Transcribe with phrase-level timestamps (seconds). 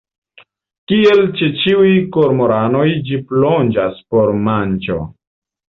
[0.91, 5.01] Kiel ĉe ĉiuj kormoranoj ĝi plonĝas por manĝo.